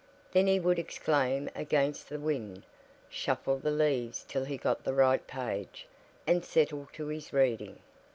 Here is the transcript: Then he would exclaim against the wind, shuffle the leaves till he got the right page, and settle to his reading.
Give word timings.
Then 0.31 0.47
he 0.47 0.59
would 0.59 0.79
exclaim 0.79 1.47
against 1.53 2.09
the 2.09 2.17
wind, 2.17 2.63
shuffle 3.07 3.59
the 3.59 3.69
leaves 3.69 4.25
till 4.27 4.45
he 4.45 4.57
got 4.57 4.83
the 4.83 4.95
right 4.95 5.27
page, 5.27 5.85
and 6.25 6.43
settle 6.43 6.87
to 6.93 7.05
his 7.05 7.31
reading. 7.31 7.77